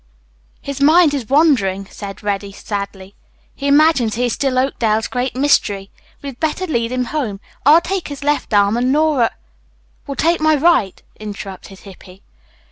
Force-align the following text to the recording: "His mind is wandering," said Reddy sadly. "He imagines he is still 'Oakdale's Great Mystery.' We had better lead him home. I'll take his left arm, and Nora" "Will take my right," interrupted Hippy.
"His 0.63 0.81
mind 0.81 1.13
is 1.13 1.29
wandering," 1.29 1.85
said 1.91 2.23
Reddy 2.23 2.51
sadly. 2.51 3.13
"He 3.53 3.67
imagines 3.67 4.15
he 4.15 4.25
is 4.25 4.33
still 4.33 4.57
'Oakdale's 4.57 5.05
Great 5.05 5.35
Mystery.' 5.35 5.91
We 6.23 6.29
had 6.29 6.39
better 6.39 6.65
lead 6.65 6.91
him 6.91 7.05
home. 7.13 7.39
I'll 7.67 7.81
take 7.81 8.07
his 8.07 8.23
left 8.23 8.51
arm, 8.51 8.77
and 8.77 8.91
Nora" 8.91 9.29
"Will 10.07 10.15
take 10.15 10.41
my 10.41 10.55
right," 10.55 10.99
interrupted 11.19 11.81
Hippy. 11.81 12.23